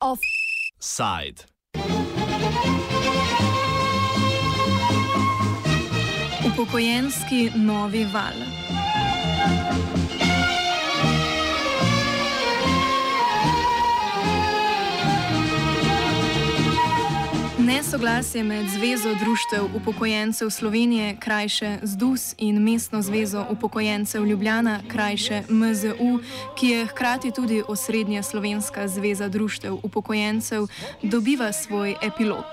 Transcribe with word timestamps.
Offside. 0.00 1.44
Upokojenski 6.46 7.50
novi 7.54 8.04
val. 8.04 8.57
Nesoglasje 17.88 18.44
med 18.44 18.68
Zvezo 18.68 19.14
društev 19.24 19.76
upokojencev 19.76 20.50
Slovenije, 20.50 21.16
krajše 21.20 21.78
ZDUS 21.82 22.34
in 22.38 22.62
Mestno 22.62 23.02
zvezo 23.02 23.46
upokojencev 23.50 24.26
Ljubljana, 24.26 24.80
krajše 24.88 25.42
MZU, 25.48 26.20
ki 26.58 26.68
je 26.68 26.86
hkrati 26.86 27.30
tudi 27.30 27.62
osrednja 27.68 28.22
slovenska 28.22 28.88
zveza 28.88 29.28
društev 29.28 29.74
upokojencev, 29.82 30.66
dobiva 31.02 31.52
svoj 31.52 31.94
epilog. 32.02 32.44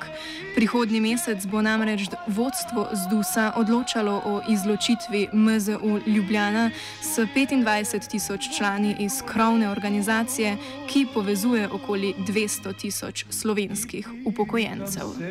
Prihodnji 0.56 1.00
mesec 1.00 1.46
bo 1.46 1.62
namreč 1.62 2.02
vodstvo 2.28 2.88
ZDUS-a 2.94 3.54
odločalo 3.56 4.22
o 4.26 4.42
izločitvi 4.50 5.28
MZU 5.34 6.00
Ljubljana 6.08 6.72
s 7.02 7.18
25 7.18 8.08
tisoč 8.08 8.58
člani 8.58 8.96
iz 9.00 9.22
krovne 9.28 9.70
organizacije, 9.70 10.58
ki 10.88 11.08
povezuje 11.14 11.70
okoli 11.70 12.14
200 12.20 12.80
tisoč 12.82 13.26
slovenskih 13.30 14.08
upokojencev. 14.26 15.25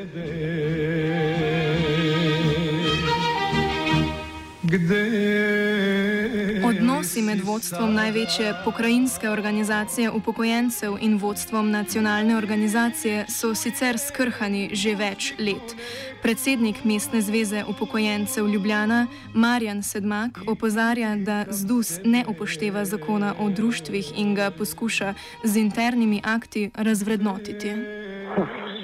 Odnosi 6.68 7.22
med 7.22 7.40
vodstvom 7.40 7.94
največje 7.94 8.54
pokrajinske 8.64 9.30
organizacije 9.30 10.10
upokojencev 10.10 10.96
in 11.00 11.18
vodstvom 11.18 11.70
nacionalne 11.70 12.36
organizacije 12.36 13.26
so 13.28 13.54
sicer 13.54 13.98
skrhani 13.98 14.70
že 14.72 14.94
več 14.94 15.32
let. 15.38 15.76
Predsednik 16.22 16.84
Mestne 16.84 17.20
zveze 17.20 17.64
upokojencev 17.68 18.48
Ljubljana 18.48 19.06
Marjan 19.34 19.82
Sedmak 19.82 20.38
opozarja, 20.46 21.16
da 21.16 21.44
ZDUS 21.50 22.00
ne 22.04 22.24
upošteva 22.28 22.84
zakona 22.84 23.34
o 23.38 23.50
društvih 23.50 24.12
in 24.16 24.34
ga 24.34 24.50
poskuša 24.50 25.14
z 25.44 25.56
internimi 25.56 26.20
akti 26.24 26.70
razvrednotiti. 26.74 27.72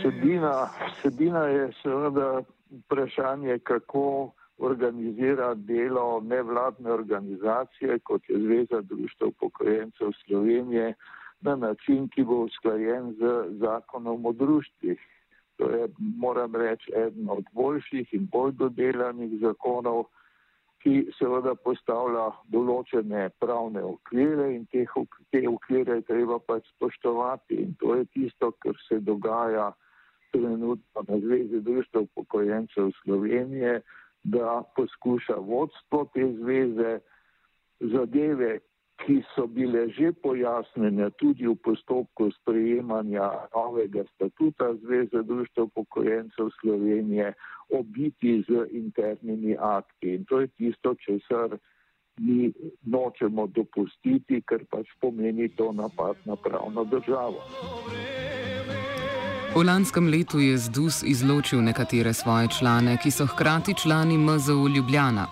Vsebina, 0.01 0.69
vsebina 0.97 1.45
je 1.45 1.73
seveda 1.83 2.43
vprašanje, 2.71 3.59
kako 3.59 4.31
organizira 4.59 5.55
delo 5.55 6.21
nevladne 6.21 6.93
organizacije, 6.93 7.99
kot 7.99 8.29
je 8.29 8.39
Zveza 8.39 8.81
društva 8.81 9.27
upokojencev 9.27 10.13
Slovenije, 10.25 10.95
na 11.41 11.57
način, 11.57 12.09
ki 12.09 12.25
bo 12.25 12.35
usklajen 12.35 13.13
z 13.13 13.45
zakonom 13.59 14.27
o 14.27 14.33
društvih. 14.33 15.01
To 15.57 15.71
je, 15.71 15.89
moram 15.99 16.57
reči, 16.57 16.93
eden 16.97 17.31
od 17.31 17.45
boljših 17.53 18.15
in 18.15 18.29
bolj 18.33 18.53
dodelanih 18.53 19.41
zakonov, 19.41 20.05
ki 20.81 21.11
seveda 21.19 21.55
postavlja 21.55 22.31
določene 22.49 23.29
pravne 23.39 23.83
okvire 23.85 24.49
in 24.55 24.65
teh, 24.73 24.89
te 25.31 25.45
okvire 25.49 26.01
je 26.01 26.09
treba 26.09 26.39
pač 26.39 26.65
spoštovati. 26.77 27.61
In 27.65 27.75
to 27.81 27.95
je 27.95 28.05
tisto, 28.05 28.53
kar 28.65 28.81
se 28.89 29.01
dogaja 29.01 29.73
trenutno 30.31 31.05
na 31.09 31.19
Zvezi 31.19 31.61
društva 31.61 32.01
upokojencev 32.01 32.91
Slovenije, 33.03 33.81
da 34.23 34.63
poskuša 34.77 35.35
vodstvo 35.35 36.05
te 36.15 36.33
zveze 36.33 36.99
zadeve, 37.81 38.59
ki 39.07 39.23
so 39.35 39.47
bile 39.47 39.89
že 39.89 40.13
pojasnjene 40.13 41.11
tudi 41.11 41.47
v 41.47 41.55
postopku 41.65 42.31
sprejemanja 42.31 43.31
novega 43.55 44.05
statuta 44.15 44.75
Zveze 44.75 45.23
društva 45.23 45.65
upokojencev 45.65 46.51
Slovenije, 46.61 47.33
obiti 47.71 48.45
z 48.49 48.67
internimi 48.71 49.57
akti. 49.61 50.15
In 50.15 50.25
to 50.25 50.41
je 50.41 50.47
tisto, 50.47 50.95
česar 50.95 51.57
mi 52.19 52.53
nočemo 52.83 53.47
dopustiti, 53.47 54.43
ker 54.43 54.67
pač 54.71 54.93
pomeni 55.01 55.49
to 55.49 55.73
napad 55.73 56.17
na 56.25 56.37
pravno 56.37 56.85
državo. 56.85 57.41
V 59.51 59.65
lanskem 59.67 60.07
letu 60.07 60.39
je 60.39 60.59
ZDUS 60.59 61.03
izločil 61.03 61.59
nekatere 61.63 62.15
svoje 62.15 62.49
člane, 62.49 62.95
ki 63.03 63.11
so 63.11 63.27
hkrati 63.27 63.75
člani 63.75 64.19
MZU 64.19 64.69
Ljubljana. 64.69 65.27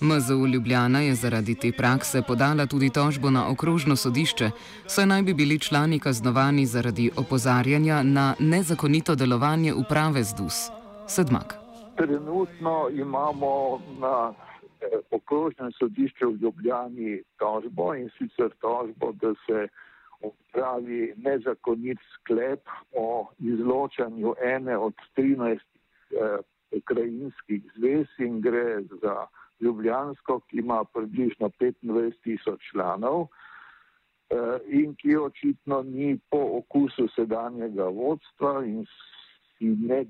MZU 0.00 0.46
Ljubljana 0.46 1.00
je 1.00 1.14
zaradi 1.14 1.54
te 1.54 1.72
prakse 1.72 2.22
podala 2.22 2.66
tudi 2.66 2.90
tožbo 2.90 3.30
na 3.30 3.50
okrožno 3.50 3.96
sodišče, 3.96 4.50
saj 4.86 5.06
naj 5.06 5.22
bi 5.22 5.34
bili 5.34 5.58
člani 5.58 5.98
kaznovani 5.98 6.66
zaradi 6.66 7.10
opozarjanja 7.16 8.02
na 8.02 8.34
nezakonito 8.38 9.14
delovanje 9.14 9.74
uprave 9.74 10.24
ZDUS. 10.24 10.70
Sedmak. 11.06 11.54
Trenutno 11.96 12.88
imamo 12.92 13.80
na 14.00 14.32
eh, 14.32 14.86
okrožnem 15.10 15.72
sodišču 15.72 16.30
v 16.30 16.38
Ljubljani 16.42 17.22
tožbo 17.38 17.94
in 17.94 18.08
sicer 18.18 18.50
tožbo, 18.60 19.12
da 19.12 19.34
se 19.46 19.68
pravi 20.52 21.14
nezakonit 21.16 21.98
sklep 22.14 22.68
o 22.92 23.28
izločanju 23.38 24.34
ene 24.42 24.78
od 24.78 24.94
13 25.16 25.58
eh, 25.58 26.38
krajinskih 26.84 27.62
zvez 27.76 28.06
in 28.18 28.40
gre 28.40 28.82
za 29.02 29.26
Ljubljansko, 29.60 30.40
ki 30.40 30.58
ima 30.58 30.84
približno 30.84 31.50
25 31.60 32.12
tisoč 32.22 32.60
članov 32.70 33.22
eh, 33.22 34.58
in 34.68 34.94
ki 34.94 35.16
očitno 35.16 35.82
ni 35.82 36.18
po 36.30 36.40
okusu 36.58 37.08
sedanjega 37.16 37.84
vodstva 37.84 38.64
in 38.64 38.86
si 39.58 39.66
ne 39.66 40.04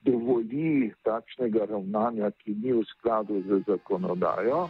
dovoli 0.00 0.92
takšnega 1.04 1.64
ravnanja, 1.64 2.30
ki 2.30 2.54
ni 2.54 2.72
v 2.72 2.84
skladu 2.84 3.42
z 3.48 3.62
zakonodajo. 3.66 4.68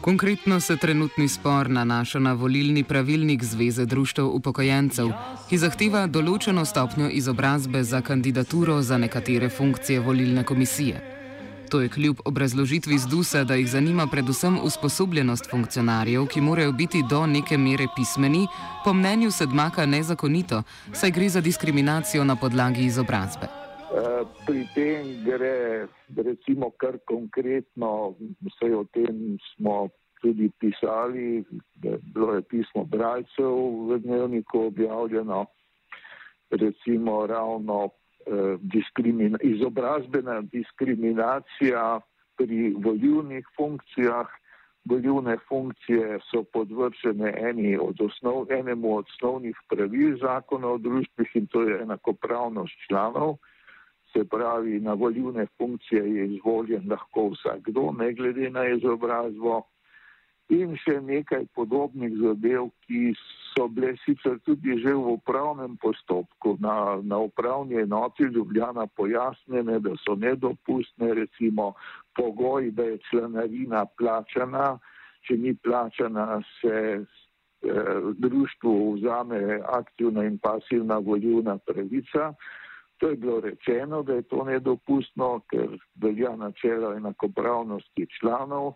Konkretno 0.00 0.60
se 0.60 0.76
trenutni 0.76 1.28
spor 1.28 1.70
nanaša 1.70 2.18
na 2.18 2.32
volilni 2.32 2.84
pravilnik 2.84 3.44
Zveze 3.44 3.84
društev 3.84 4.26
upokojencev, 4.26 5.10
ki 5.48 5.58
zahteva 5.60 6.06
določeno 6.06 6.64
stopnjo 6.64 7.10
izobrazbe 7.12 7.82
za 7.84 8.00
kandidaturo 8.00 8.78
za 8.82 8.98
nekatere 8.98 9.48
funkcije 9.48 10.00
volilne 10.00 10.44
komisije. 10.44 11.04
To 11.70 11.80
je 11.80 11.92
kljub 11.92 12.24
obrazložitvi 12.24 12.98
ZDUS-a, 12.98 13.44
da 13.44 13.54
jih 13.54 13.68
zanima 13.68 14.06
predvsem 14.06 14.58
usposobljenost 14.64 15.50
funkcionarjev, 15.50 16.26
ki 16.26 16.40
morajo 16.40 16.72
biti 16.72 17.04
do 17.10 17.26
neke 17.26 17.58
mere 17.58 17.86
pismeni, 17.96 18.46
po 18.84 18.96
mnenju 18.96 19.30
sedmaka 19.30 19.86
nezakonito, 19.86 20.62
saj 20.92 21.10
gre 21.10 21.28
za 21.28 21.40
diskriminacijo 21.40 22.24
na 22.24 22.36
podlagi 22.36 22.88
izobrazbe. 22.88 23.59
Eh, 23.90 24.22
pri 24.46 24.62
tem 24.70 25.24
gre 25.26 25.88
recimo 26.14 26.70
kar 26.78 26.94
konkretno, 27.10 28.14
vse 28.38 28.70
o 28.70 28.84
tem 28.94 29.34
smo 29.50 29.90
tudi 30.22 30.46
pisali, 30.62 31.42
bilo 32.14 32.38
je 32.38 32.42
pismo 32.46 32.84
bralcev 32.86 33.50
v 33.90 33.98
dnevniku 33.98 34.70
objavljeno, 34.70 35.46
recimo 36.50 37.26
ravno 37.26 37.90
eh, 37.90 38.62
diskrimina, 38.62 39.42
izobrazbena 39.42 40.40
diskriminacija 40.40 41.98
pri 42.38 42.74
volivnih 42.78 43.46
funkcijah. 43.56 44.30
Volivne 44.84 45.36
funkcije 45.48 46.18
so 46.30 46.40
podvršene 46.42 47.34
eni 47.36 47.76
od 47.76 48.00
osnov, 48.00 48.46
enemu 48.48 48.96
od 48.96 49.04
osnovnih 49.12 49.56
pravil 49.68 50.16
zakona 50.22 50.70
o 50.72 50.78
družbih 50.78 51.34
in 51.34 51.46
to 51.46 51.62
je 51.62 51.82
enakopravnost 51.82 52.86
članov. 52.88 53.36
Se 54.12 54.24
pravi, 54.24 54.80
na 54.80 54.94
volivne 54.94 55.46
funkcije 55.58 56.02
je 56.14 56.24
izvoljen 56.34 56.88
lahko 56.90 57.28
vsakdo, 57.28 57.92
ne 57.98 58.12
glede 58.12 58.50
na 58.50 58.66
izobrazbo. 58.68 59.62
In 60.50 60.74
še 60.82 60.96
nekaj 61.06 61.44
podobnih 61.54 62.10
zadev, 62.18 62.72
ki 62.82 63.12
so 63.52 63.68
bile 63.70 63.92
sicer 64.02 64.40
tudi 64.42 64.74
že 64.82 64.94
v 64.94 65.14
upravnem 65.14 65.76
postopku. 65.78 66.56
Na, 66.58 66.98
na 67.02 67.20
upravni 67.22 67.78
enoti 67.78 68.26
Ljubljana 68.26 68.88
pojasnjene, 68.98 69.78
da 69.78 69.94
so 70.02 70.16
nedopustne, 70.18 71.14
recimo 71.14 71.74
pogoj, 72.18 72.70
da 72.74 72.88
je 72.90 72.98
članarina 73.10 73.84
plačana, 73.98 74.78
če 75.26 75.38
ni 75.38 75.54
plačana, 75.54 76.42
se 76.58 76.76
eh, 76.98 78.00
društvu 78.18 78.74
vzame 78.98 79.60
aktivna 79.62 80.26
in 80.26 80.38
pasivna 80.38 80.98
volivna 80.98 81.58
pravica. 81.58 82.34
To 83.00 83.08
je 83.08 83.16
bilo 83.16 83.40
rečeno, 83.40 84.02
da 84.02 84.14
je 84.18 84.22
to 84.28 84.44
nedopustno, 84.44 85.40
ker 85.50 85.78
velja 85.96 86.34
načelo 86.36 86.92
enakopravnosti 86.92 88.06
članov 88.18 88.74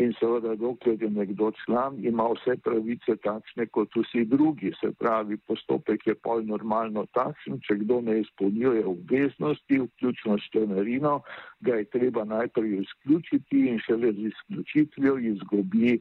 In 0.00 0.14
seveda, 0.16 0.54
dokler 0.56 1.02
je 1.02 1.10
nekdo 1.10 1.50
član, 1.64 1.98
ima 2.00 2.24
vse 2.32 2.54
pravice 2.64 3.16
takšne 3.24 3.66
kot 3.76 3.92
vsi 3.96 4.24
drugi. 4.24 4.72
Se 4.80 4.88
pravi, 4.98 5.36
postopek 5.36 6.06
je 6.06 6.14
pol 6.14 6.40
normalno 6.48 7.04
takšen, 7.12 7.58
če 7.66 7.76
kdo 7.82 8.00
ne 8.00 8.20
izpolnjuje 8.22 8.86
obveznosti, 8.88 9.82
vključno 9.84 10.38
s 10.38 10.48
članarino, 10.54 11.18
ga 11.60 11.76
je 11.76 11.90
treba 11.92 12.24
najprej 12.24 12.78
izključiti 12.78 13.66
in 13.68 13.78
šele 13.84 14.14
z 14.16 14.32
izključitvijo 14.32 15.18
izgubi 15.34 15.98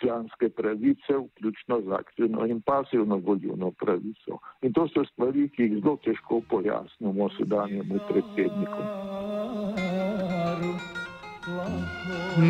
članske 0.00 0.48
pravice, 0.48 1.12
vključno 1.24 1.80
z 1.86 1.92
aktivno 1.92 2.46
in 2.46 2.60
pasivno 2.60 3.16
volilno 3.16 3.70
pravico. 3.70 4.38
In 4.62 4.72
to 4.72 4.88
so 4.88 5.04
stvari, 5.12 5.48
ki 5.48 5.62
jih 5.62 5.82
zelo 5.82 5.96
težko 6.04 6.40
pojasnimo 6.48 7.28
sedanjemu 7.38 7.98
predsedniku. 8.08 8.82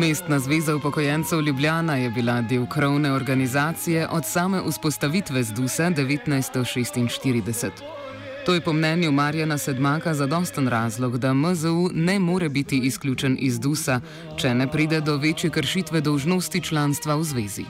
Mestna 0.01 0.39
zveza 0.39 0.75
upokojencev 0.75 1.41
Ljubljana 1.41 1.95
je 1.95 2.09
bila 2.09 2.41
del 2.41 2.65
krovne 2.65 3.13
organizacije 3.13 4.07
od 4.11 4.25
same 4.25 4.61
vzpostavitve 4.69 5.43
ZDUS-a 5.43 5.83
1946. 5.83 8.00
To 8.45 8.53
je 8.53 8.61
po 8.61 8.73
mnenju 8.73 9.11
Marjana 9.11 9.57
Sedmaka 9.57 10.13
zadosten 10.13 10.67
razlog, 10.67 11.17
da 11.17 11.33
MZU 11.33 11.89
ne 11.93 12.19
more 12.19 12.49
biti 12.49 12.79
izključen 12.83 13.37
iz 13.39 13.55
ZDUS-a, 13.55 13.99
če 14.39 14.53
ne 14.53 14.67
pride 14.71 15.01
do 15.01 15.17
večje 15.17 15.49
kršitve 15.49 16.01
dolžnosti 16.01 16.61
članstva 16.61 17.15
v 17.15 17.23
zvezi. 17.23 17.65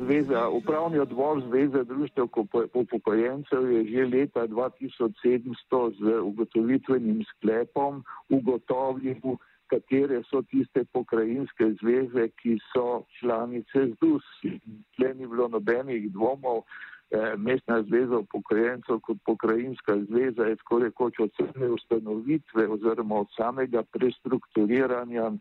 Zveza, 0.00 0.48
upravni 0.48 0.98
odbor 0.98 1.42
Zveze 1.48 1.84
društev 1.84 2.26
upokojencev 2.74 3.72
je 3.72 3.84
že 3.90 4.04
leta 4.06 4.46
2700 4.46 5.92
z 6.00 6.20
ugotovitvenim 6.22 7.24
sklepom 7.30 8.04
ugotovil, 8.28 9.36
katere 9.66 10.22
so 10.30 10.42
tiste 10.42 10.84
pokrajinske 10.92 11.74
zveze, 11.82 12.28
ki 12.28 12.58
so 12.72 13.02
članice 13.18 13.86
ZDUS. 13.86 14.26
Tle 14.96 15.14
ni 15.14 15.26
bilo 15.26 15.48
nobenih 15.48 16.12
dvomov. 16.12 16.62
Eh, 17.10 17.36
Mestna 17.38 17.82
zveza 17.82 18.18
upokojencev 18.18 18.98
kot 19.00 19.16
pokrajinska 19.24 19.94
zveza 20.08 20.44
je 20.44 20.56
tako 20.56 20.78
rekoč 20.78 21.14
od 21.18 21.30
same 21.36 21.68
ustanovitve 21.70 22.68
oziroma 22.68 23.14
od 23.14 23.26
samega 23.36 23.82
prestrukturiranja 23.82 25.32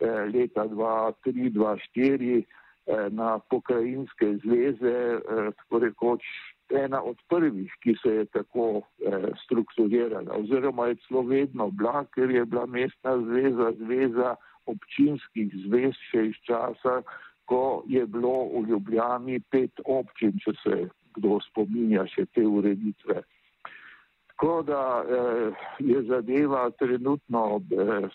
eh, 0.00 0.24
leta 0.34 0.64
2003-2004 0.64 2.44
eh, 2.86 3.10
na 3.10 3.38
pokrajinske 3.38 4.36
zveze, 4.44 5.20
tako 5.56 5.78
rekoč 5.78 6.22
ena 6.70 7.02
od 7.02 7.16
prvih, 7.28 7.72
ki 7.82 7.94
se 8.02 8.08
je 8.08 8.24
tako 8.24 8.80
strukturirala, 9.44 10.32
oziroma 10.32 10.86
je 10.86 10.96
celo 11.04 11.22
vedno 11.22 11.70
bila, 11.70 12.04
ker 12.14 12.30
je 12.30 12.44
bila 12.44 12.66
mestna 12.66 13.18
zveza, 13.18 13.72
zveza 13.84 14.34
občinskih 14.66 15.52
zvez 15.66 15.92
še 16.08 16.24
iz 16.30 16.40
časa, 16.48 17.02
ko 17.44 17.84
je 17.86 18.06
bilo 18.06 18.48
v 18.56 18.64
Ljubljani 18.70 19.40
pet 19.50 19.84
občin, 19.84 20.38
če 20.40 20.56
se 20.64 20.80
kdo 21.14 21.38
spominja 21.50 22.06
še 22.10 22.26
te 22.34 22.44
ureditve. 22.46 23.22
Tako 24.32 24.62
da 24.66 24.82
eh, 25.02 25.64
je 25.78 26.02
zadeva 26.08 26.70
trenutno, 26.78 27.60
eh, 27.70 28.08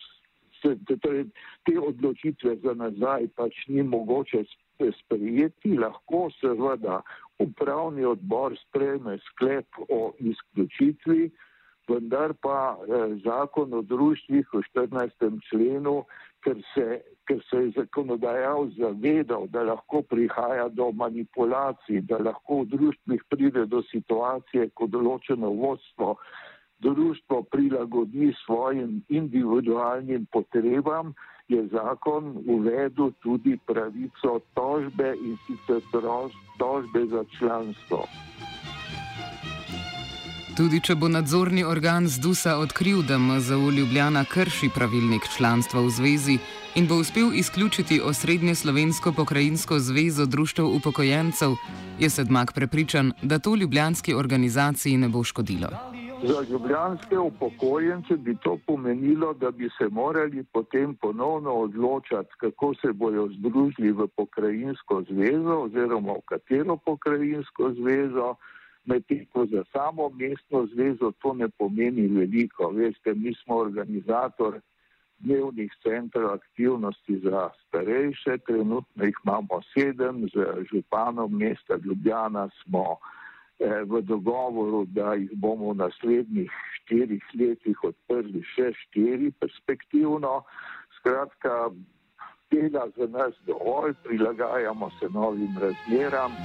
se, 0.62 0.76
torej, 1.00 1.26
te 1.64 1.80
odločitve 1.80 2.56
za 2.64 2.74
nazaj 2.74 3.28
pač 3.36 3.68
ni 3.68 3.84
mogoče 3.84 4.44
sprejeti, 5.00 5.78
lahko 5.78 6.28
seveda 6.40 7.02
upravni 7.40 8.06
odbor 8.06 8.56
sprejme 8.68 9.18
sklep 9.30 9.80
o 9.90 10.14
izključitvi, 10.20 11.30
vendar 11.88 12.34
pa 12.42 12.78
eh, 12.78 13.16
zakon 13.26 13.74
o 13.74 13.82
društvih 13.82 14.48
v 14.54 14.62
14. 14.76 15.40
členu, 15.50 16.04
ker 16.44 16.60
se, 16.74 17.02
ker 17.28 17.40
se 17.50 17.64
je 17.64 17.72
zakonodajal 17.78 18.70
zavedal, 18.78 19.48
da 19.48 19.64
lahko 19.64 20.02
prihaja 20.02 20.68
do 20.70 20.92
manipulacij, 20.92 22.02
da 22.10 22.20
lahko 22.20 22.62
v 22.64 22.70
društvih 22.76 23.24
pride 23.30 23.66
do 23.66 23.82
situacije, 23.92 24.70
ko 24.76 24.88
določeno 24.88 25.50
vodstvo 25.50 26.18
društvo 26.80 27.44
prilagodi 27.44 28.34
svojim 28.46 29.02
individualnim 29.10 30.28
potrebam, 30.32 31.14
je 31.48 31.68
zakon 31.68 32.44
uvedel 32.48 33.12
tudi 33.24 33.58
pravico 33.66 34.40
tožbe 34.54 35.16
in 35.16 35.38
sicer 35.48 35.82
tožbe 36.60 37.06
za 37.06 37.24
članstvo. 37.40 38.04
Tudi 40.58 40.80
če 40.82 40.96
bo 40.98 41.06
nadzorni 41.06 41.62
organ 41.62 42.08
ZDUS-a 42.10 42.56
odkril, 42.58 43.04
da 43.06 43.20
MZU 43.22 43.68
Ljubljana 43.76 44.24
krši 44.26 44.72
pravilnik 44.74 45.28
članstva 45.36 45.84
v 45.86 45.92
zvezi 45.94 46.38
in 46.80 46.88
bo 46.90 46.98
uspel 46.98 47.30
izključiti 47.38 48.00
osrednje 48.02 48.56
slovensko 48.56 49.14
pokrajinsko 49.14 49.78
zvezo 49.80 50.26
društev 50.26 50.66
upokojencev, 50.80 51.54
je 52.00 52.10
sedmak 52.10 52.56
prepričan, 52.56 53.14
da 53.22 53.38
to 53.40 53.54
ljubljanski 53.56 54.18
organizaciji 54.18 54.98
ne 54.98 55.10
bo 55.10 55.24
škodilo. 55.24 55.70
Za 56.24 56.42
ljubljanske 56.50 57.18
upokojence 57.18 58.18
bi 58.18 58.36
to 58.42 58.58
pomenilo, 58.68 59.34
da 59.34 59.52
bi 59.52 59.70
se 59.78 59.90
morali 59.92 60.44
potem 60.44 60.96
ponovno 60.96 61.54
odločati, 61.54 62.34
kako 62.38 62.74
se 62.82 62.94
bojo 62.94 63.30
združili 63.38 63.92
v 63.92 64.08
pokrajinsko 64.08 65.04
zvezo 65.10 65.62
oziroma 65.70 66.14
v 66.18 66.26
katero 66.26 66.78
pokrajinsko 66.78 67.74
zvezo, 67.78 68.36
medtem 68.88 69.26
ko 69.34 69.46
za 69.46 69.64
samo 69.72 70.10
mestno 70.10 70.66
zvezo 70.74 71.12
to 71.22 71.34
ne 71.34 71.50
pomeni 71.50 72.08
veliko. 72.08 72.70
Veste, 72.70 73.14
mi 73.14 73.34
smo 73.44 73.56
organizator 73.56 74.60
dnevnih 75.20 75.72
centrov 75.84 76.34
aktivnosti 76.34 77.20
za 77.24 77.50
starejše, 77.68 78.38
trenutno 78.38 79.04
jih 79.04 79.18
imamo 79.26 79.62
sedem, 79.74 80.28
z 80.34 80.66
županom 80.72 81.38
mesta 81.38 81.80
Ljubljana 81.86 82.50
smo. 82.64 82.98
Eh, 83.60 83.84
v 83.90 84.02
dogovoru, 84.06 84.86
da 84.86 85.14
jih 85.18 85.32
bomo 85.34 85.74
v 85.74 85.78
naslednjih 85.82 86.52
štirih 86.78 87.24
letih 87.34 87.84
odprli 87.90 88.44
še 88.54 88.70
štiri 88.86 89.34
perspektivno. 89.42 90.44
Skratka, 91.00 91.74
tega 92.54 92.86
za 92.94 93.10
nas 93.10 93.34
dovolj, 93.50 93.98
prilagajamo 94.06 94.94
se 95.00 95.10
novim 95.10 95.58
razmeram. 95.58 96.38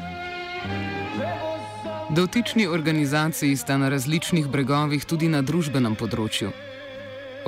Dotični 2.12 2.66
organizaciji 2.66 3.56
sta 3.56 3.78
na 3.78 3.88
različnih 3.88 4.48
bregovih 4.48 5.04
tudi 5.04 5.28
na 5.32 5.38
družbenem 5.40 5.94
področju 5.96 6.50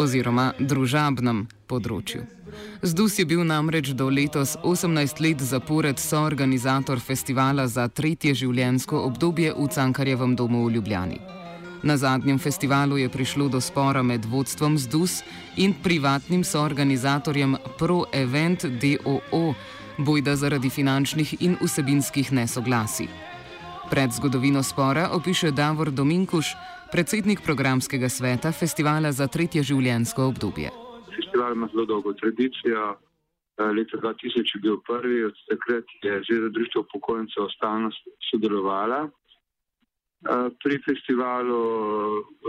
oziroma 0.01 0.47
družabnem 0.57 1.43
področju. 1.69 2.23
Zdus 2.81 3.19
je 3.19 3.27
bil 3.29 3.43
namreč 3.45 3.91
do 3.93 4.07
letos 4.09 4.55
18 4.63 5.21
let 5.21 5.45
zapored 5.45 6.01
soorganizator 6.01 7.03
festivala 7.05 7.67
za 7.69 7.85
tretje 7.89 8.33
življenjsko 8.41 9.03
obdobje 9.11 9.53
v 9.53 9.69
Cankarjevem 9.69 10.33
domu 10.33 10.65
v 10.65 10.79
Ljubljani. 10.79 11.21
Na 11.85 11.99
zadnjem 12.01 12.41
festivalu 12.41 13.03
je 13.03 13.13
prišlo 13.13 13.51
do 13.53 13.61
spora 13.61 14.03
med 14.03 14.25
vodstvom 14.25 14.81
Zdus 14.81 15.19
in 15.61 15.77
privatnim 15.85 16.41
soorganizatorjem 16.41 17.59
Pro 17.77 18.07
Event 18.13 18.65
DOO, 18.81 19.45
bojda 19.99 20.41
zaradi 20.41 20.73
finančnih 20.73 21.37
in 21.43 21.61
vsebinskih 21.61 22.33
nesoglasij. 22.33 23.24
Pred 23.95 24.11
zgodovino 24.11 24.63
spora 24.63 25.09
opiše 25.15 25.51
Davor 25.51 25.91
Dominkuš, 25.91 26.47
predsednik 26.93 27.39
programskega 27.47 28.09
sveta 28.09 28.51
festivala 28.53 29.13
za 29.13 29.27
tretje 29.27 29.63
življenjsko 29.63 30.23
obdobje 30.35 30.71
festival 31.35 31.53
ima 31.53 31.69
zelo 31.73 31.85
dolgo 31.85 32.13
tradicijo. 32.13 32.97
Eh, 33.59 33.63
leta 33.63 33.97
2000 33.97 34.55
je 34.55 34.61
bil 34.61 34.77
prvi, 34.91 35.25
od 35.25 35.35
takrat 35.49 35.85
je 36.03 36.23
Zveza 36.27 36.49
društva 36.49 36.81
upokojencev 36.81 37.47
stalno 37.57 37.91
sodelovala. 38.31 39.01
Eh, 39.09 40.49
pri 40.63 40.77
festivalu 40.89 41.63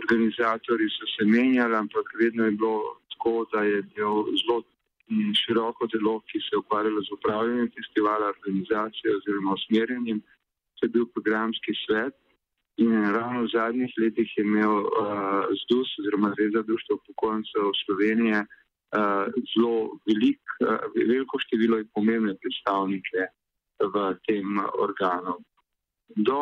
organizatori 0.01 0.85
so 0.89 1.05
se 1.15 1.23
menjali, 1.25 1.75
ampak 1.75 2.05
vedno 2.21 2.45
je 2.45 2.51
bilo 2.51 2.81
tako, 3.11 3.45
da 3.53 3.59
je 3.63 3.81
bil 3.81 4.13
zelo 4.41 4.57
mm, 5.09 5.33
široko 5.41 5.87
delo, 5.93 6.19
ki 6.27 6.39
se 6.39 6.51
je 6.53 6.61
ukvarjalo 6.63 7.01
z 7.01 7.09
upravljanjem 7.17 7.69
festivala, 7.77 8.33
organizacijo 8.35 9.17
oziroma 9.17 9.53
usmerjanjem. 9.53 10.21
To 10.75 10.85
je 10.85 10.93
bil 10.95 11.05
programski 11.15 11.73
svet. 11.85 12.15
In 12.77 12.91
ravno 13.15 13.45
v 13.45 13.51
zadnjih 13.53 13.91
letih 14.01 14.29
je 14.37 14.43
imel 14.43 14.83
uh, 14.83 15.47
ZDUS, 15.61 15.89
oziroma 15.99 16.33
Zveza 16.35 16.61
društva 16.67 16.95
upokojencev 16.95 17.71
Slovenije, 17.85 18.39
uh, 18.43 18.63
uh, 18.97 19.33
zelo 19.53 19.97
velik, 20.05 20.41
uh, 20.61 20.79
veliko 20.95 21.39
število 21.39 21.79
in 21.81 21.89
pomembne 21.93 22.35
predstavnike 22.41 23.27
v 23.93 24.05
tem 24.27 24.59
organu. 24.79 25.39
Do 26.15 26.39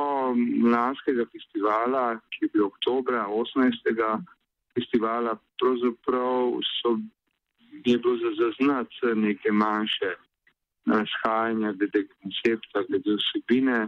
lanskega 0.75 1.25
festivala, 1.31 2.19
ki 2.33 2.45
je 2.45 2.51
bil 2.53 2.67
oktober 2.67 3.23
18. 3.25 4.19
festivala, 4.75 5.37
pravzaprav 5.61 6.59
so, 6.81 6.97
je 7.85 7.97
bilo 7.97 8.33
zaznati 8.37 9.15
neke 9.15 9.51
manjše 9.51 10.13
uh, 10.13 11.01
shajanja 11.15 11.73
glede 11.79 12.05
koncepta, 12.19 12.85
glede 12.89 13.17
vsebine, 13.17 13.87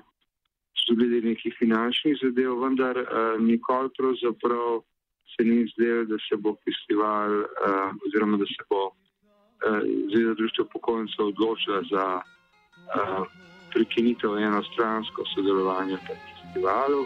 tudi 0.85 0.97
glede 0.99 1.27
nekih 1.27 1.55
finančnih 1.59 2.17
zadev, 2.21 2.57
vendar 2.63 2.97
uh, 2.97 3.07
nikoli 3.41 3.89
pravzaprav 3.97 4.81
se 5.33 5.43
ni 5.43 5.65
zdelo, 5.73 6.05
da 6.11 6.17
se 6.27 6.37
bo 6.37 6.55
festival 6.65 7.31
uh, 7.41 7.89
oziroma 8.05 8.37
da 8.37 8.45
se 8.45 8.63
bo 8.69 8.91
Zveza 10.11 10.33
društva 10.33 10.65
upokojencev 10.65 11.25
odločila 11.25 11.81
za 11.91 12.05
prekinitev 13.73 14.37
enostransko 14.37 15.23
sodelovanje 15.35 15.97
na 15.97 15.99
festivalu. 16.07 17.01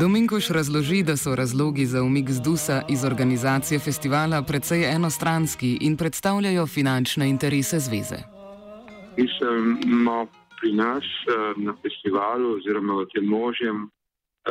Dominkoš 0.00 0.48
razloži, 0.48 1.02
da 1.02 1.16
so 1.16 1.34
razlogi 1.34 1.86
za 1.86 2.02
umik 2.02 2.30
z 2.30 2.40
Dusa 2.44 2.82
iz 2.88 3.04
organizacije 3.04 3.78
festivala 3.78 4.42
precej 4.42 4.82
enostranski 4.96 5.78
in 5.80 5.96
predstavljajo 5.96 6.66
finančne 6.66 7.28
interese 7.28 7.78
zveze. 7.78 8.18
Mi 9.16 9.26
smo 9.36 10.26
pri 10.60 10.72
nas 10.72 11.04
uh, 11.04 11.64
na 11.64 11.72
festivalu 11.82 12.56
oziroma 12.56 12.94
v 12.94 13.06
tem 13.14 13.24
možem 13.24 13.76
uh, 13.84 13.88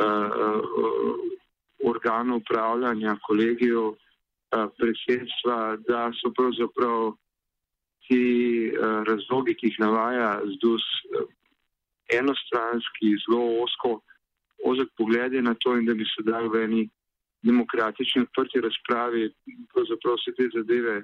uh, 0.02 1.90
organu 1.90 2.36
upravljanja 2.36 3.16
kolegijev 3.26 3.84
uh, 3.86 3.96
predsedstva, 4.78 5.76
da 5.88 6.10
so 6.18 6.32
pravzaprav 6.38 7.12
ti 8.08 8.24
razlogi, 9.08 9.54
ki 9.54 9.66
jih 9.66 9.78
navaja 9.78 10.40
z 10.50 10.58
Dus, 10.62 10.86
uh, 11.14 11.30
enostranski, 12.18 13.14
zelo 13.22 13.46
osko 13.62 14.00
ozek 14.70 14.88
pogled 14.98 15.32
na 15.44 15.54
to 15.54 15.76
in 15.78 15.86
da 15.86 15.94
bi 15.94 16.04
se 16.04 16.22
dal 16.30 16.48
v 16.52 16.62
eni 16.64 16.82
demokratični 17.46 18.22
odprti 18.26 18.60
razpravi 18.60 19.28
pravzaprav 19.72 20.16
vse 20.18 20.32
te 20.36 20.48
zadeve 20.54 20.96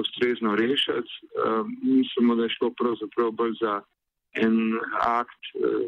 ustrezno 0.00 0.56
rešiti. 0.56 1.12
Uh, 1.18 1.66
mislimo, 1.82 2.34
da 2.34 2.42
je 2.42 2.54
šlo 2.56 2.70
pravzaprav 2.80 3.30
bolj 3.30 3.54
za 3.60 3.80
en 4.32 4.56
akt, 5.02 5.42
uh, 5.54 5.86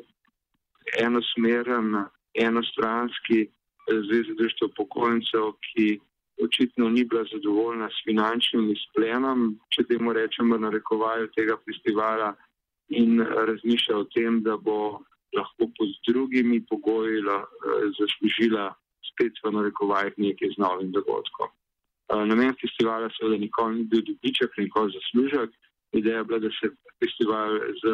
enosmeren, 1.06 2.04
enostranski 2.34 3.40
uh, 3.46 3.98
zveze 4.06 4.34
društva 4.38 4.68
pokojnicev, 4.76 5.52
ki 5.66 6.00
očitno 6.44 6.88
ni 6.88 7.04
bila 7.04 7.24
zadovoljna 7.32 7.88
s 7.88 8.04
finančnim 8.04 8.70
izplenom, 8.72 9.58
če 9.74 9.84
temu 9.84 10.12
rečemo, 10.12 10.58
narekovaju 10.58 11.28
tega 11.36 11.58
festivala 11.66 12.34
in 12.88 13.20
razmišlja 13.20 13.98
o 13.98 14.04
tem, 14.14 14.42
da 14.42 14.56
bo 14.56 15.00
lahko 15.36 15.70
pod 15.76 15.90
drugimi 16.08 16.64
pogoji 16.70 17.22
la, 17.22 17.38
eh, 17.42 17.86
zaslužila 17.98 18.74
spet 19.10 19.32
v 19.44 19.52
narekovajih 19.52 20.14
nekaj 20.16 20.48
z 20.54 20.58
novim 20.58 20.90
dogodkom. 20.92 21.48
Eh, 22.10 22.24
namen 22.26 22.54
festivala 22.60 23.10
seveda 23.14 23.38
nikoli 23.38 23.76
ni 23.76 23.84
bil 23.84 24.02
dobiček, 24.02 24.50
nikoli 24.58 24.94
zaslužek. 24.98 25.50
Ideja 25.92 26.18
je 26.18 26.24
bila, 26.24 26.38
da 26.38 26.50
se 26.58 26.70
festival 27.02 27.50
z 27.82 27.84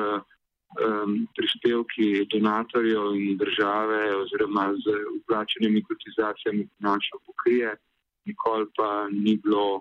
um, 0.75 1.29
prispevki 1.37 2.27
donatorjev 2.33 3.15
in 3.17 3.37
države 3.37 4.17
oziroma 4.17 4.75
z 4.85 4.87
uplačenimi 5.19 5.83
kotizacijami 5.89 6.69
finančno 6.77 7.19
pokrije, 7.27 7.77
nikoli 8.25 8.67
pa 8.77 9.09
ni 9.11 9.37
bilo 9.45 9.81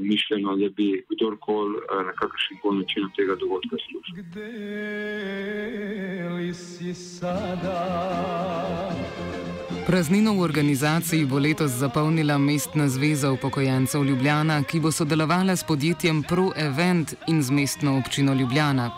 mišljeno, 0.00 0.56
da 0.56 0.68
bi 0.68 1.04
kdorkoli 1.10 1.76
uh, 1.76 2.06
na 2.06 2.12
kakršen 2.12 2.56
koli 2.62 2.78
način 2.78 3.02
tega 3.16 3.34
dogodka 3.34 3.76
služil. 3.84 4.24
Praznino 9.86 10.32
v 10.32 10.40
organizaciji 10.40 11.24
bo 11.24 11.38
letos 11.38 11.70
zapolnila 11.70 12.38
mestna 12.38 12.88
zveza 12.88 13.32
upokojencev 13.32 14.04
Ljubljana, 14.04 14.62
ki 14.62 14.80
bo 14.80 14.92
sodelovala 14.92 15.56
s 15.56 15.64
podjetjem 15.64 16.22
ProEvent 16.22 17.14
in 17.28 17.42
z 17.42 17.50
mestno 17.50 17.98
občino 17.98 18.34
Ljubljana. 18.34 18.90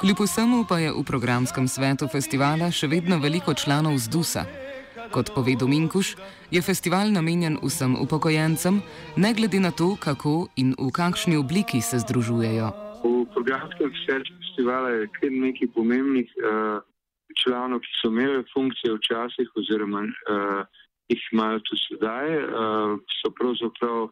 Kljub 0.00 0.16
vsemu 0.20 0.64
pa 0.68 0.78
je 0.78 0.92
v 0.92 1.04
programskem 1.04 1.68
svetu 1.68 2.08
festivala 2.08 2.70
še 2.70 2.86
vedno 2.86 3.18
veliko 3.18 3.54
članov 3.54 3.98
z 3.98 4.08
DUSA. 4.08 4.65
Kot 5.10 5.30
pove 5.34 5.56
Dominkuš, 5.60 6.16
je 6.50 6.62
festival 6.62 7.12
namenjen 7.12 7.58
vsem 7.62 7.96
upokojencem, 7.96 8.80
ne 9.16 9.30
glede 9.34 9.60
na 9.60 9.70
to, 9.70 9.96
kako 10.00 10.48
in 10.56 10.74
v 10.78 10.90
kakšni 10.92 11.36
obliki 11.36 11.80
se 11.80 11.98
združujejo. 11.98 12.68
V 13.04 13.26
programskem 13.34 13.92
svetu 14.04 14.32
festivala 14.42 14.88
je 14.90 15.08
kar 15.18 15.30
nekaj 15.30 15.68
pomembnih 15.74 16.28
uh, 16.36 16.82
članov, 17.42 17.80
ki 17.80 17.92
so 18.00 18.10
imeli 18.10 18.44
funkcije 18.54 18.94
včasih, 18.94 19.48
oziroma 19.54 20.02
uh, 20.02 20.62
jih 21.08 21.22
imajo 21.32 21.60
tudi 21.68 21.82
sedaj, 21.88 22.28
uh, 22.42 22.98
so 23.20 23.30
pravzaprav 23.38 24.08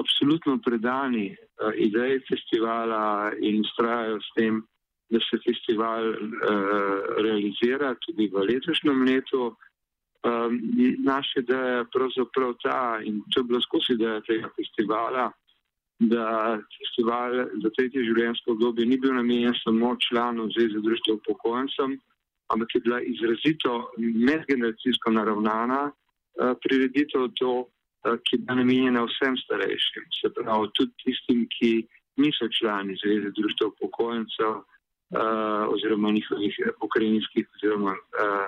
absolutno 0.00 0.58
predani 0.64 1.26
uh, 1.32 1.72
ideji 1.74 2.20
festivala 2.30 3.32
in 3.40 3.60
ustrajajo 3.64 4.20
s 4.20 4.30
tem, 4.36 4.62
da 5.10 5.18
se 5.22 5.38
festival 5.46 6.04
uh, 6.10 6.16
realizira 7.24 7.94
tudi 8.06 8.30
v 8.32 8.46
letošnjem 8.50 9.04
letu. 9.06 9.54
Um, 10.26 10.60
naša 11.04 11.40
ideja 11.40 11.66
je 11.78 11.84
pravzaprav 11.94 12.54
ta, 12.62 12.98
in 13.04 13.20
to 13.30 13.40
je 13.40 13.44
bilo 13.44 13.60
skozi 13.60 13.92
idejo 13.94 14.20
tega 14.26 14.48
festivala, 14.56 15.30
da 15.98 16.58
festival 16.78 17.36
za 17.62 17.70
tretje 17.76 18.02
življenjsko 18.08 18.56
obdobje 18.56 18.86
ni 18.86 18.98
bil 18.98 19.14
namenjen 19.14 19.54
samo 19.62 19.94
članom 20.08 20.50
Zveze 20.56 20.82
društva 20.82 21.14
upokojencem, 21.14 21.94
ampak 22.52 22.74
je 22.74 22.80
bila 22.80 23.00
izrazito 23.00 23.76
medgeneracijsko 23.98 25.14
naravnana 25.14 25.80
uh, 25.86 26.52
prireditev 26.62 27.30
to, 27.38 27.52
uh, 27.62 28.18
ki 28.26 28.40
je 28.40 28.56
namenjena 28.58 29.06
vsem 29.06 29.38
starejšim, 29.44 30.10
se 30.20 30.34
pravi 30.34 30.74
tudi 30.74 30.92
tistim, 31.04 31.46
ki 31.54 31.72
niso 32.16 32.50
člani 32.58 32.98
Zveze 33.04 33.30
društva 33.38 33.70
upokojencev 33.72 34.52
uh, 34.58 35.64
oziroma 35.70 36.10
njihovih 36.10 36.60
pokrajinskih 36.80 37.48
oziroma 37.54 37.94
uh, 37.94 38.46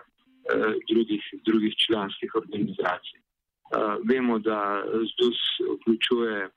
drugih, 0.91 1.23
drugih 1.47 1.75
članskih 1.87 2.35
organizacij. 2.35 3.21
Uh, 3.21 3.97
vemo, 4.09 4.39
da 4.39 4.83
ZDUS 5.11 5.41
vključuje 5.75 6.49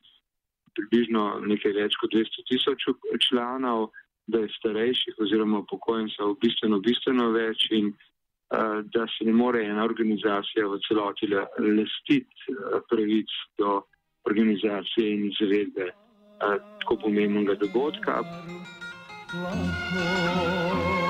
približno 0.76 1.24
nekaj 1.46 1.74
več 1.76 1.98
kot 2.00 2.14
200 2.14 2.46
tisoč 2.48 2.86
članov, 3.28 3.90
da 4.28 4.40
je 4.40 4.54
starejših 4.58 5.20
oziroma 5.20 5.60
upokojencev 5.66 6.38
bistveno, 6.44 6.80
bistveno 6.80 7.32
več 7.36 7.68
in 7.76 7.92
uh, 7.92 8.80
da 8.96 9.08
se 9.12 9.28
ne 9.28 9.34
more 9.34 9.66
ena 9.66 9.84
organizacija 9.84 10.68
v 10.68 10.80
celoti 10.88 11.28
lastiti 11.34 12.56
pravic 12.90 13.36
do 13.60 13.82
organizacije 14.30 15.12
in 15.12 15.28
izvedbe 15.32 15.92
tako 16.40 16.96
pomembnega 17.04 17.56
dogodka. 17.60 18.22
Lahko. 19.34 21.01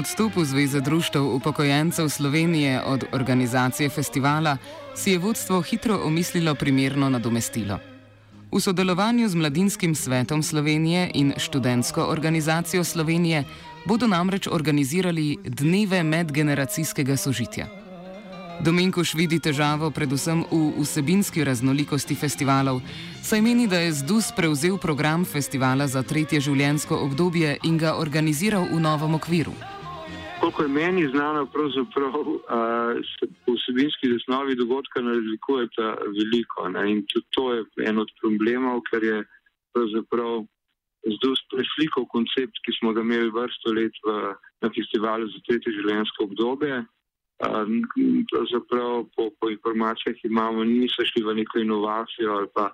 Odstopu 0.00 0.44
Zveze 0.44 0.80
društev 0.80 1.34
upokojencev 1.34 2.08
Slovenije 2.08 2.82
od 2.82 3.04
organizacije 3.12 3.88
festivala 3.88 4.56
si 4.96 5.10
je 5.10 5.18
vodstvo 5.18 5.60
hitro 5.60 6.00
omislilo 6.04 6.54
primerno 6.54 7.08
nadomestilo. 7.08 7.78
V 8.52 8.60
sodelovanju 8.60 9.28
z 9.28 9.34
Mladinskim 9.34 9.94
svetom 9.94 10.42
Slovenije 10.42 11.10
in 11.14 11.32
študentsko 11.36 12.04
organizacijo 12.04 12.84
Slovenije 12.84 13.44
bodo 13.84 14.06
namreč 14.06 14.48
organizirali 14.50 15.36
dneve 15.44 16.02
medgeneracijskega 16.02 17.16
sožitja. 17.16 17.66
Dominkuš 18.60 19.14
vidi 19.14 19.38
težavo 19.38 19.90
predvsem 19.90 20.44
v 20.50 20.80
vsebinski 20.80 21.44
raznolikosti 21.44 22.14
festivalov, 22.14 22.80
saj 23.22 23.42
meni, 23.42 23.66
da 23.66 23.78
je 23.78 23.92
ZDUS 23.92 24.32
prevzel 24.36 24.78
program 24.78 25.24
festivala 25.24 25.86
za 25.86 26.02
tretje 26.02 26.40
življenjsko 26.40 26.96
obdobje 26.96 27.58
in 27.64 27.78
ga 27.78 27.94
organiziral 27.96 28.64
v 28.72 28.80
novem 28.80 29.14
okviru. 29.14 29.52
Koliko 30.40 30.62
je 30.62 30.68
meni 30.68 31.08
znano, 31.08 31.46
pravzaprav 31.46 32.12
se 33.18 33.26
po 33.44 33.52
vsebinski 33.52 34.12
zasnovi 34.12 34.54
dogodka 34.56 35.00
ne 35.00 35.14
razlikujeta 35.14 35.86
veliko. 36.18 36.68
Ne? 36.68 36.90
In 36.92 37.02
tudi 37.12 37.26
to 37.30 37.52
je 37.54 37.64
en 37.88 37.98
od 37.98 38.08
problemov, 38.20 38.80
ker 38.90 39.04
je 39.04 39.18
pravzaprav 39.72 40.44
zdaj 41.16 41.36
preslikal 41.52 42.04
koncept, 42.14 42.56
ki 42.64 42.72
smo 42.78 42.92
ga 42.92 43.04
imeli 43.04 43.30
vrsto 43.30 43.72
let 43.72 43.94
v, 44.06 44.16
na 44.62 44.68
festivalu 44.76 45.28
za 45.28 45.40
tretje 45.48 45.72
življenjsko 45.76 46.24
obdobje. 46.28 46.82
Pravzaprav 48.32 49.06
po, 49.16 49.30
po 49.40 49.50
informacijah 49.50 50.24
imamo, 50.24 50.64
niso 50.64 51.04
šli 51.08 51.24
v 51.24 51.36
neko 51.40 51.64
inovacijo 51.64 52.36
ali 52.36 52.48
pa 52.54 52.70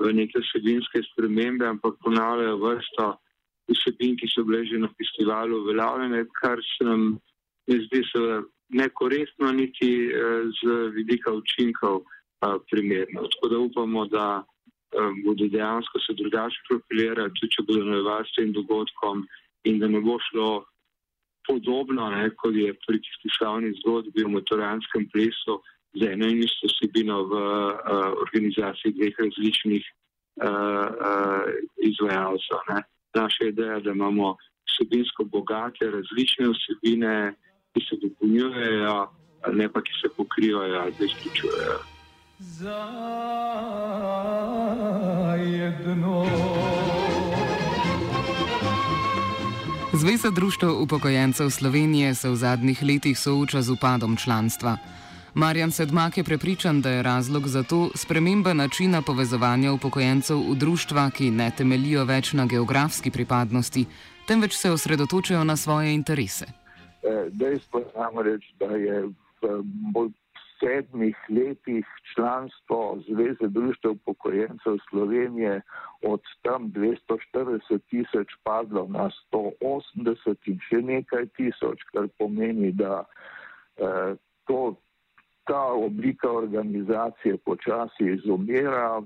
v 0.00 0.12
neke 0.12 0.40
vsebinske 0.40 1.04
spremembe, 1.12 1.66
ampak 1.68 1.96
ponavljajo 2.04 2.56
vrsto 2.64 3.12
vsebin, 3.74 4.16
ki 4.16 4.28
so 4.30 4.44
bile 4.44 4.64
že 4.66 4.78
na 4.78 4.88
festivalu 4.98 5.62
uveljavljene, 5.62 6.24
kar 6.40 6.60
se 6.62 6.84
nam 6.84 7.18
ne 7.66 7.78
zdi 7.84 8.02
nekoristno, 8.68 9.52
niti 9.52 9.90
eh, 10.06 10.44
z 10.58 10.90
vidika 10.94 11.32
učinkov 11.32 12.02
eh, 12.02 12.58
primerno. 12.70 13.26
Tako 13.32 13.48
da 13.48 13.58
upamo, 13.58 14.06
da 14.06 14.28
eh, 14.42 15.12
bodo 15.24 15.48
dejansko 15.48 16.00
se 16.00 16.14
drugače 16.14 16.62
profilirali, 16.68 17.34
tudi 17.40 17.52
če 17.54 17.66
bodo 17.66 17.84
nadaljevali 17.84 18.26
s 18.26 18.36
tem 18.38 18.52
dogodkom 18.52 19.26
in 19.64 19.78
da 19.78 19.88
ne 19.88 20.00
bo 20.00 20.18
šlo 20.30 20.64
podobno, 21.46 22.10
ne, 22.10 22.30
kot 22.34 22.54
je 22.54 22.74
pri 22.86 22.98
tisti 22.98 23.30
slavni 23.38 23.70
zgodbi 23.80 24.24
o 24.24 24.32
motoranskem 24.34 25.06
plesu 25.12 25.60
z 25.94 26.10
eno 26.12 26.26
in 26.26 26.42
isto 26.42 26.66
vsebino 26.70 27.22
v 27.30 27.34
uh, 27.38 28.18
organizaciji 28.24 28.92
dveh 28.98 29.14
različnih 29.18 29.84
uh, 30.42 30.50
uh, 30.50 31.46
izvajalcev 31.86 32.66
naša 33.26 33.44
ideja, 33.52 33.80
da 33.80 33.90
imamo 33.90 34.36
vsebinsko 34.68 35.24
bogate, 35.24 35.90
različne 35.96 36.44
vsebine, 36.54 37.34
ki 37.72 37.80
se 37.88 37.94
dopolnjujejo, 38.02 38.98
ne 39.60 39.66
pa 39.72 39.82
ki 39.86 39.92
se 40.00 40.08
pokrivajo 40.16 40.74
ali 40.82 40.92
izključujejo. 41.08 41.78
Zveza 49.92 50.30
društva 50.30 50.72
upokojencev 50.72 51.50
Slovenije 51.50 52.14
se 52.14 52.28
v 52.30 52.34
zadnjih 52.34 52.82
letih 52.82 53.18
sooča 53.18 53.62
z 53.62 53.70
upadom 53.70 54.16
članstva. 54.16 54.76
Marjan 55.38 55.70
Sedmak 55.70 56.16
je 56.16 56.24
prepričan, 56.24 56.80
da 56.80 56.90
je 56.90 57.02
razlog 57.02 57.42
za 57.46 57.62
to 57.62 57.90
sprememba 57.94 58.54
načina 58.54 59.02
povezovanja 59.06 59.72
upokojencev 59.72 60.36
v 60.36 60.54
društva, 60.56 61.10
ki 61.10 61.30
ne 61.30 61.50
temelijo 61.56 62.04
več 62.04 62.32
na 62.32 62.46
geografski 62.46 63.10
pripadnosti, 63.10 63.84
temveč 64.28 64.56
se 64.56 64.70
osredotočajo 64.70 65.44
na 65.44 65.56
svoje 65.56 65.92
interese. 65.94 66.46
E, 66.46 67.28
dejstvo 67.30 67.78
je 67.78 67.86
namreč, 67.96 68.46
da 68.60 68.70
je 68.80 69.02
v 69.42 70.06
sedmih 70.60 71.16
letih 71.28 71.84
članstvo 72.14 72.98
Zveze 73.08 73.48
društva 73.48 73.90
upokojencev 73.90 74.80
Slovenije 74.88 75.60
od 76.02 76.22
tam 76.42 76.72
240 76.72 77.80
tisoč 77.90 78.28
padlo 78.42 78.86
na 78.88 79.10
180 79.34 80.36
in 80.46 80.58
še 80.70 80.80
nekaj 80.80 81.28
tisoč, 81.36 81.84
kar 81.92 82.08
pomeni, 82.18 82.72
da 82.72 83.04
eh, 83.76 84.16
to 84.48 84.76
ta 85.46 85.62
oblika 85.72 86.30
organizacije 86.30 87.36
počasi 87.36 88.04
izumira. 88.18 89.02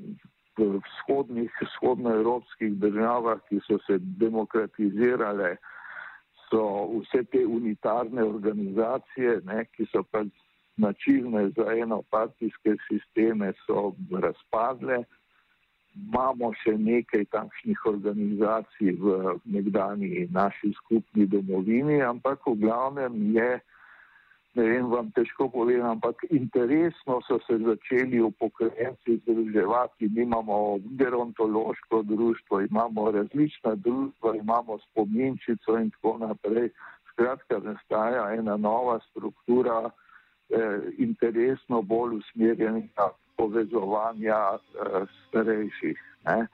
V 0.59 0.81
vzhodnih, 0.85 1.53
vzhodnoevropskih 1.63 2.75
državah, 2.83 3.39
ki 3.49 3.61
so 3.65 3.79
se 3.87 3.97
demokratizirale, 3.99 5.55
so 6.51 6.65
vse 6.99 7.23
te 7.33 7.47
unitarne 7.47 8.25
organizacije, 8.25 9.41
ne, 9.47 9.65
ki 9.73 9.87
so 9.93 10.03
pač 10.03 10.29
značilne 10.77 11.49
za 11.57 11.73
enopartijske 11.83 12.77
sisteme, 12.89 13.53
so 13.67 13.93
razpadle. 14.27 15.05
Imamo 15.95 16.53
še 16.63 16.77
nekaj 16.79 17.25
takšnih 17.35 17.87
organizacij 17.87 18.95
v 19.01 19.35
nekdani 19.45 20.27
naši 20.31 20.73
skupni 20.77 21.27
domovini, 21.27 22.03
ampak 22.03 22.47
v 22.47 22.59
glavnem 22.63 23.17
je 23.35 23.51
ne 24.55 24.65
vem, 24.67 24.87
vam 24.91 25.11
težko 25.15 25.49
povem, 25.49 25.83
ampak 25.87 26.25
interesno 26.31 27.21
so 27.27 27.39
se 27.47 27.59
začeli 27.59 28.21
upokojenci 28.21 29.21
združevati. 29.23 30.09
Mi 30.09 30.23
imamo 30.23 30.79
gerontološko 30.99 32.03
društvo, 32.03 32.61
imamo 32.61 33.11
različna 33.11 33.75
društva, 33.75 34.37
imamo 34.37 34.79
spominčico 34.79 35.79
in 35.79 35.91
tako 35.91 36.19
naprej. 36.19 36.71
Skratka, 37.13 37.59
nastaja 37.59 38.35
ena 38.35 38.57
nova 38.57 38.99
struktura, 39.11 39.91
eh, 40.51 40.81
interesno 40.99 41.83
bolj 41.83 42.17
usmerjena 42.17 43.11
povezovanja 43.37 44.41
eh, 44.55 45.07
starejših. 45.29 45.99
Ne? 46.25 46.47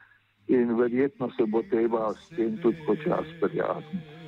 In 0.49 0.77
verjetno 0.79 1.31
se 1.31 1.47
bo 1.47 1.63
treba 1.71 2.13
s 2.13 2.29
tem 2.29 2.59
tudi 2.63 2.79
počasi 2.87 3.41
prijaviti. 3.41 4.26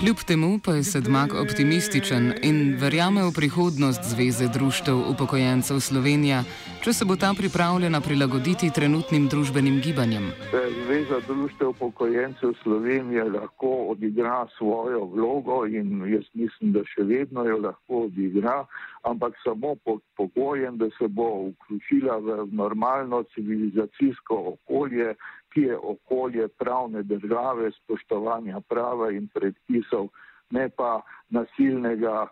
Kljub 0.00 0.16
temu 0.26 0.58
pa 0.64 0.74
je 0.74 0.84
sedmak 0.84 1.34
optimističen 1.34 2.32
in 2.42 2.76
verjame 2.80 3.20
v 3.24 3.32
prihodnost 3.36 4.00
Zveze 4.04 4.48
društev 4.48 4.96
upokojencev 5.10 5.80
Slovenija, 5.80 6.44
če 6.80 6.92
se 6.96 7.04
bo 7.04 7.12
ta 7.16 7.28
pripravljena 7.36 7.98
prilagoditi 8.00 8.70
trenutnim 8.72 9.26
družbenim 9.28 9.80
gibanjem. 9.84 10.30
Zveza 10.50 11.18
društev 11.26 11.74
upokojencev 11.74 12.54
Slovenije 12.62 13.24
lahko 13.24 13.72
odigra 13.92 14.46
svojo 14.56 15.04
vlogo 15.12 15.66
in 15.66 16.00
jaz 16.08 16.24
mislim, 16.32 16.72
da 16.72 16.84
še 16.88 17.04
vedno 17.04 17.44
jo 17.44 17.58
lahko 17.66 18.06
odigra, 18.06 18.64
ampak 19.04 19.36
samo 19.44 19.74
pod 19.84 20.00
pogojem, 20.16 20.78
da 20.80 20.88
se 20.96 21.08
bo 21.08 21.28
vključila 21.50 22.16
v 22.24 22.48
normalno 22.62 23.22
civilizacijsko 23.34 24.40
okolje, 24.54 25.14
ki 25.52 25.68
je 25.68 25.76
okolje 25.76 26.48
pravne 26.48 27.02
države, 27.02 27.74
spoštovanja 27.82 28.64
prava 28.68 29.12
in 29.12 29.28
predpisov, 29.34 30.08
ne 30.50 30.68
pa 30.68 31.02
nasilnega 31.28 32.30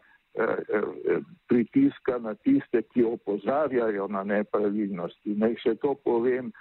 pritiska 1.48 2.18
na 2.18 2.34
tiste, 2.34 2.82
ki 2.82 3.04
opozarjajo 3.04 4.08
na 4.08 4.24
nepravilnosti. 4.24 5.34
Naj 5.34 5.56
še 5.62 5.74
to 5.82 5.94
povem, 6.04 6.52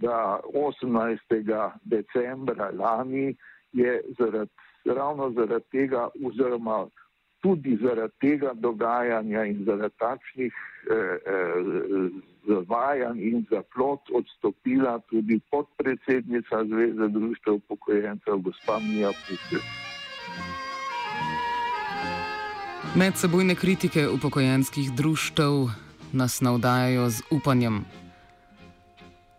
da 0.00 0.40
18. 0.54 1.72
decembra 1.84 2.70
lani 2.70 3.36
je 3.72 4.00
zaradi, 4.18 4.50
ravno 4.84 5.30
zaradi 5.30 5.64
tega 5.70 6.08
oziroma 6.24 6.86
tudi 7.42 7.76
zaradi 7.82 8.12
tega 8.20 8.52
dogajanja 8.54 9.44
in 9.44 9.64
zaradi 9.64 9.94
takšnih 9.98 10.54
eh, 10.90 11.18
eh, 11.34 12.10
zavajanj 12.48 13.20
in 13.20 13.44
zaplot 13.50 14.10
odstopila 14.12 14.98
tudi 15.10 15.40
podpredsednica 15.50 16.64
Zveze 16.64 17.08
društva 17.08 17.52
upokojencev, 17.52 18.38
gospa 18.38 18.78
Mija 18.78 19.12
Pustil. 19.26 19.62
Medsebojne 22.94 23.54
kritike 23.54 24.08
upokojenskih 24.08 24.92
društev 24.92 25.68
nas 26.12 26.40
navdajajo 26.40 27.10
z 27.10 27.22
upanjem. 27.30 27.84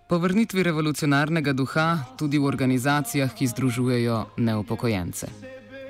Po 0.08 0.18
vrnitvi 0.18 0.64
revolucionarnega 0.64 1.54
duha 1.54 1.98
tudi 2.18 2.38
v 2.38 2.46
organizacijah, 2.46 3.34
ki 3.34 3.48
združujejo 3.48 4.26
neupokojence. 4.38 5.28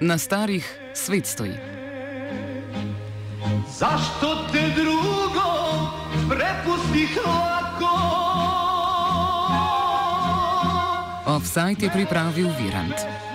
Na 0.02 0.18
starih 0.18 0.66
svet 0.94 1.26
stoji. 1.26 1.56
Zašto 3.80 4.36
te 4.52 4.64
drugo 4.76 5.48
prepustih 6.30 7.18
lako? 7.26 7.96
Offside 11.26 11.86
je 11.86 11.90
pripravil 11.92 12.48
Virant. 12.60 13.29